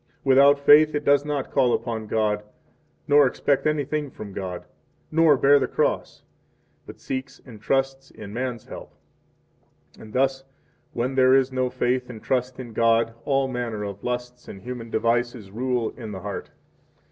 37 0.23 0.29
Without 0.29 0.59
faith 0.65 0.95
it 0.95 1.05
does 1.05 1.23
not 1.25 1.51
call 1.51 1.73
upon 1.75 2.07
God, 2.07 2.41
nor 3.07 3.27
expect 3.27 3.67
anything 3.67 4.09
from 4.09 4.33
God, 4.33 4.65
nor 5.11 5.37
bear 5.37 5.59
the 5.59 5.67
cross, 5.67 6.23
but 6.87 6.99
seeks, 6.99 7.39
and 7.45 7.61
trusts 7.61 8.09
in, 8.09 8.33
man's 8.33 8.65
help. 8.65 8.95
38 9.91 10.01
And 10.03 10.13
thus, 10.13 10.43
when 10.93 11.13
there 11.13 11.35
is 11.35 11.51
no 11.51 11.69
faith 11.69 12.09
and 12.09 12.19
trust 12.23 12.59
in 12.59 12.73
God 12.73 13.13
all 13.25 13.47
manner 13.47 13.83
of 13.83 14.03
lusts 14.03 14.47
and 14.47 14.63
human 14.63 14.89
devices 14.89 15.51
rule 15.51 15.91
in 15.91 16.11
the 16.13 16.21
heart. 16.21 16.49